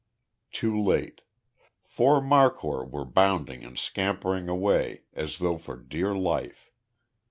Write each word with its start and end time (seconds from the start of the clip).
Too 0.51 0.81
late. 0.81 1.21
Four 1.83 2.21
markhor 2.23 2.83
were 2.89 3.05
bounding 3.05 3.63
and 3.63 3.77
scampering 3.77 4.49
away, 4.49 5.03
as 5.13 5.37
though 5.37 5.59
for 5.59 5.75
dear 5.77 6.15
life. 6.15 6.71